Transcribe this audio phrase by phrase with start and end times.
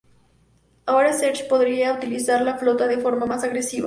[0.87, 3.79] Ahora Scheer podría utilizar la flota de forma más agresiva.